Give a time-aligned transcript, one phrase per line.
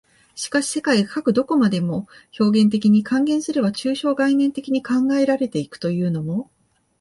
[0.33, 2.07] しかし世界がかく何処までも
[2.39, 6.49] 表現的に、換言すれば抽象概念的に考えられて行くというのも、